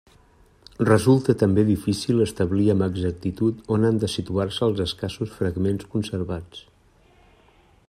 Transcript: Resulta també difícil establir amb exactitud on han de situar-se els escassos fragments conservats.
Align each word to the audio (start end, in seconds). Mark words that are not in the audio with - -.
Resulta 0.87 1.35
també 1.41 1.65
difícil 1.67 2.23
establir 2.25 2.65
amb 2.75 2.85
exactitud 2.87 3.61
on 3.77 3.87
han 3.91 4.01
de 4.05 4.11
situar-se 4.15 4.65
els 4.69 4.83
escassos 4.89 5.37
fragments 5.43 5.89
conservats. 5.95 6.65